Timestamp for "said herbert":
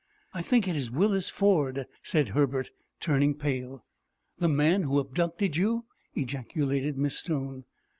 2.01-2.71